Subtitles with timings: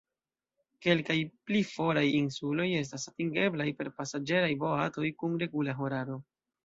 [0.85, 1.17] Kelkaj
[1.49, 6.19] pli foraj insuloj estas atingeblaj per pasaĝeraj boatoj kun regula horaro.